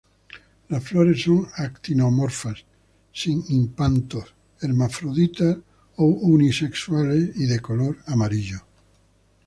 Las 0.69 0.83
flores 0.83 1.21
son 1.21 1.47
actinomorfas, 1.57 2.65
sin 3.13 3.43
hipanto, 3.49 4.25
hermafroditas 4.59 5.57
o 5.97 6.05
unisexuales, 6.05 7.35
y 7.35 7.45
de 7.45 7.59
color 7.59 7.99
amarillo. 8.07 8.61